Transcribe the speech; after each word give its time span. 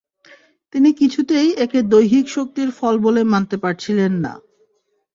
তিনি 0.73 0.89
কিছুতেই 0.99 1.49
একে 1.57 1.79
দৈহিক 1.91 2.25
শক্তির 2.29 2.69
ফল 2.77 2.95
বলে 3.05 3.21
মানতে 3.33 3.55
পারছিলেন 3.63 4.11
না। 4.23 4.33